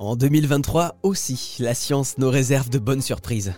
[0.00, 3.54] En 2023 aussi, la science nous réserve de bonnes surprises.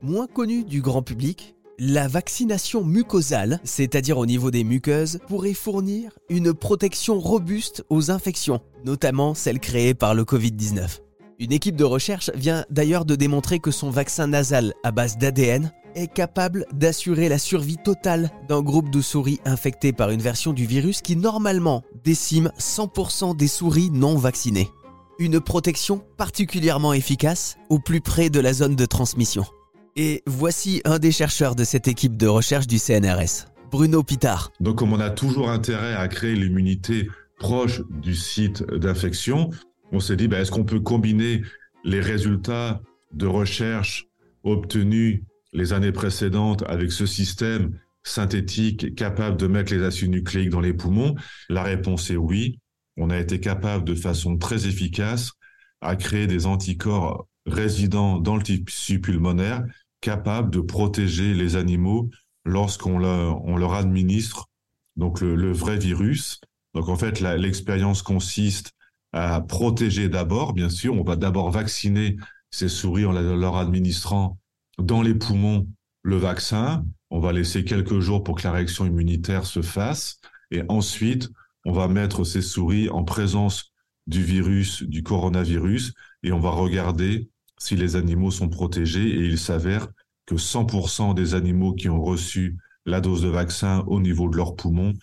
[0.00, 6.12] Moins connue du grand public, la vaccination mucosale, c'est-à-dire au niveau des muqueuses, pourrait fournir
[6.30, 11.00] une protection robuste aux infections, notamment celles créées par le Covid-19.
[11.38, 15.70] Une équipe de recherche vient d'ailleurs de démontrer que son vaccin nasal à base d'ADN
[15.94, 20.64] est capable d'assurer la survie totale d'un groupe de souris infectées par une version du
[20.64, 24.70] virus qui normalement décime 100% des souris non vaccinées.
[25.20, 29.44] Une protection particulièrement efficace au plus près de la zone de transmission.
[29.96, 34.52] Et voici un des chercheurs de cette équipe de recherche du CNRS, Bruno Pitard.
[34.60, 37.08] Donc comme on a toujours intérêt à créer l'immunité
[37.40, 39.50] proche du site d'infection,
[39.90, 41.42] on s'est dit, ben, est-ce qu'on peut combiner
[41.82, 42.80] les résultats
[43.12, 44.06] de recherche
[44.44, 50.60] obtenus les années précédentes avec ce système synthétique capable de mettre les acides nucléiques dans
[50.60, 51.16] les poumons?
[51.48, 52.60] La réponse est oui.
[52.98, 55.32] On a été capable de façon très efficace
[55.80, 59.64] à créer des anticorps résidents dans le tissu pulmonaire
[60.00, 62.10] capables de protéger les animaux
[62.44, 64.46] lorsqu'on leur, on leur administre
[64.96, 66.40] donc le, le, vrai virus.
[66.74, 68.72] Donc en fait, l'expérience consiste
[69.12, 70.94] à protéger d'abord, bien sûr.
[70.94, 72.16] On va d'abord vacciner
[72.50, 74.38] ces souris en leur administrant
[74.78, 75.68] dans les poumons
[76.02, 76.84] le vaccin.
[77.10, 80.20] On va laisser quelques jours pour que la réaction immunitaire se fasse.
[80.50, 81.30] Et ensuite,
[81.68, 83.74] on va mettre ces souris en présence
[84.06, 89.06] du virus, du coronavirus, et on va regarder si les animaux sont protégés.
[89.06, 89.88] Et il s'avère
[90.24, 94.56] que 100% des animaux qui ont reçu la dose de vaccin au niveau de leurs
[94.56, 94.94] poumons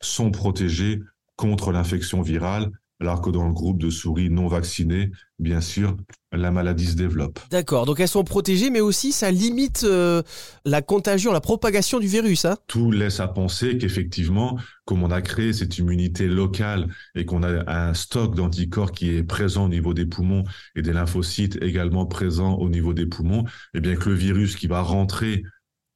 [0.00, 0.98] sont protégés
[1.36, 5.96] contre l'infection virale alors que dans le groupe de souris non vaccinées, bien sûr,
[6.32, 7.38] la maladie se développe.
[7.50, 10.22] D'accord, donc elles sont protégées, mais aussi ça limite euh,
[10.64, 12.44] la contagion, la propagation du virus.
[12.44, 17.44] Hein Tout laisse à penser qu'effectivement, comme on a créé cette immunité locale et qu'on
[17.44, 22.06] a un stock d'anticorps qui est présent au niveau des poumons et des lymphocytes également
[22.06, 25.44] présents au niveau des poumons, eh bien que le virus qui va rentrer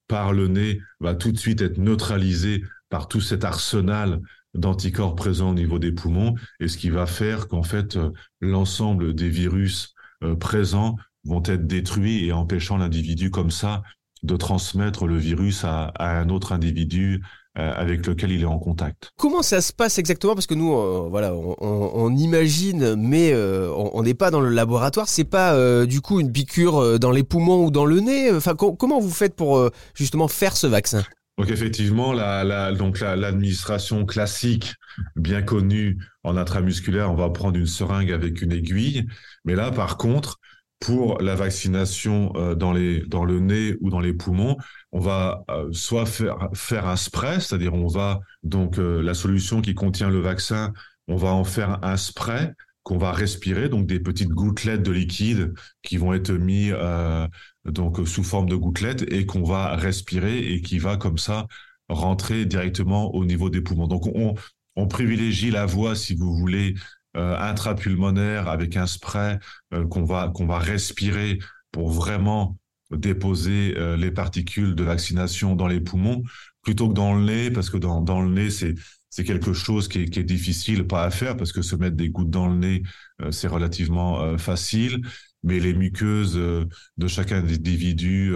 [0.07, 4.21] par le nez va tout de suite être neutralisé par tout cet arsenal
[4.53, 8.11] d'anticorps présents au niveau des poumons et ce qui va faire qu'en fait euh,
[8.43, 13.83] l'ensemble des virus euh, présents vont être détruits et empêchant l'individu comme ça
[14.23, 17.23] de transmettre le virus à, un autre individu
[17.57, 19.11] euh, avec lequel il est en contact.
[19.17, 20.35] Comment ça se passe exactement?
[20.35, 20.71] Parce que nous,
[21.09, 25.09] voilà, on, imagine, mais on n'est pas dans le laboratoire.
[25.09, 28.31] C'est pas du coup une piqûre dans les poumons ou dans le nez?
[28.31, 31.03] Enfin, comment vous faites pour justement faire ce vaccin?
[31.39, 34.75] Donc effectivement, la, donc l'administration classique,
[35.17, 39.07] bien connue en intramusculaire, on va prendre une seringue avec une aiguille.
[39.45, 40.39] Mais là, par contre,
[40.79, 44.57] pour la vaccination euh, dans les dans le nez ou dans les poumons,
[44.91, 49.63] on va euh, soit faire faire un spray, c'est-à-dire on va donc euh, la solution
[49.63, 50.73] qui contient le vaccin,
[51.09, 55.55] on va en faire un spray qu'on va respirer, donc des petites gouttelettes de liquide
[55.83, 57.27] qui vont être mis euh,
[57.65, 61.47] donc sous forme de gouttelettes et qu'on va respirer et qui va comme ça
[61.89, 63.87] rentrer directement au niveau des poumons.
[63.87, 64.35] Donc on,
[64.77, 66.75] on privilégie la voie, si vous voulez,
[67.17, 69.39] euh, intrapulmonaire avec un spray
[69.75, 71.39] euh, qu'on va qu'on va respirer
[71.71, 72.57] pour vraiment
[72.91, 76.23] déposer euh, les particules de vaccination dans les poumons
[76.63, 78.75] plutôt que dans le nez parce que dans dans le nez c'est
[79.13, 81.97] c'est quelque chose qui est, qui est, difficile pas à faire parce que se mettre
[81.97, 82.83] des gouttes dans le nez,
[83.21, 85.03] euh, c'est relativement euh, facile.
[85.43, 86.65] Mais les muqueuses euh,
[86.97, 88.33] de chacun des individus,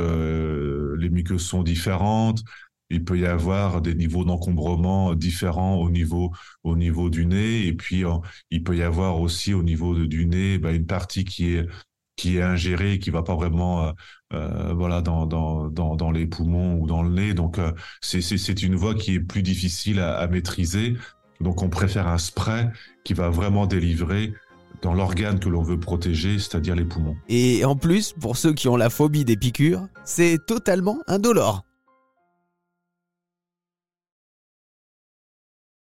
[0.99, 2.43] les muqueuses sont différentes.
[2.91, 6.33] Il peut y avoir des niveaux d'encombrement différents au niveau
[6.63, 8.05] au niveau du nez, et puis
[8.51, 11.67] il peut y avoir aussi au niveau de, du nez bah, une partie qui est
[12.17, 13.93] qui est ingéré, qui va pas vraiment euh,
[14.33, 17.35] euh, voilà dans, dans, dans, dans, les poumons ou dans le nez.
[17.35, 20.97] Donc euh, c'est une voie qui est plus difficile à, à maîtriser.
[21.41, 22.71] Donc on préfère un spray
[23.05, 24.33] qui va vraiment délivrer
[24.83, 27.17] dans l'organe que l'on veut protéger, c'est-à-dire les poumons.
[27.29, 31.66] Et en plus, pour ceux qui ont la phobie des piqûres, c'est totalement indolore.